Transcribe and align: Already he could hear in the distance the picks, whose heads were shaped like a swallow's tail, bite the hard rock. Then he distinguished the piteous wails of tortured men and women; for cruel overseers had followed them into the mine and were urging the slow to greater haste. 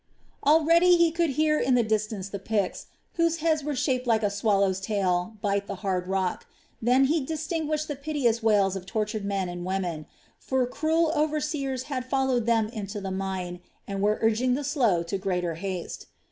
Already 0.43 0.95
he 0.97 1.11
could 1.11 1.29
hear 1.37 1.59
in 1.59 1.75
the 1.75 1.83
distance 1.83 2.27
the 2.27 2.39
picks, 2.39 2.87
whose 3.17 3.35
heads 3.37 3.63
were 3.63 3.75
shaped 3.75 4.07
like 4.07 4.23
a 4.23 4.31
swallow's 4.31 4.79
tail, 4.79 5.37
bite 5.41 5.67
the 5.67 5.75
hard 5.85 6.07
rock. 6.07 6.47
Then 6.81 7.03
he 7.05 7.23
distinguished 7.23 7.87
the 7.87 7.95
piteous 7.95 8.41
wails 8.41 8.75
of 8.75 8.87
tortured 8.87 9.23
men 9.25 9.47
and 9.47 9.63
women; 9.63 10.07
for 10.39 10.65
cruel 10.65 11.11
overseers 11.15 11.83
had 11.83 12.03
followed 12.09 12.47
them 12.47 12.67
into 12.69 12.99
the 12.99 13.11
mine 13.11 13.59
and 13.87 14.01
were 14.01 14.17
urging 14.23 14.55
the 14.55 14.63
slow 14.63 15.03
to 15.03 15.19
greater 15.19 15.53
haste. 15.53 16.07